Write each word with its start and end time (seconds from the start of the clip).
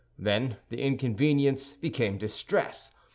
Then 0.17 0.57
the 0.69 0.79
inconvenience 0.81 1.73
became 1.73 2.17
distress. 2.17 2.89